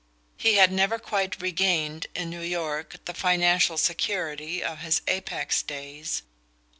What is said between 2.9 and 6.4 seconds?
the financial security of his Apex days.